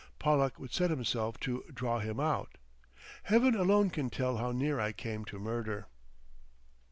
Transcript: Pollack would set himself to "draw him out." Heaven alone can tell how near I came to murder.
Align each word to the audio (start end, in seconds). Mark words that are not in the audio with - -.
Pollack 0.17 0.57
would 0.57 0.73
set 0.73 0.89
himself 0.89 1.39
to 1.41 1.63
"draw 1.71 1.99
him 1.99 2.19
out." 2.19 2.57
Heaven 3.25 3.53
alone 3.53 3.91
can 3.91 4.09
tell 4.09 4.37
how 4.37 4.51
near 4.51 4.79
I 4.79 4.93
came 4.93 5.23
to 5.25 5.37
murder. 5.37 5.89